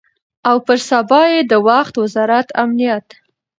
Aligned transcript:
او 0.49 0.55
پر 0.65 0.77
سبا 0.89 1.21
یې 1.33 1.41
د 1.51 1.53
وخت 1.67 1.93
وزارت 2.03 2.47
امنیت 2.63 3.07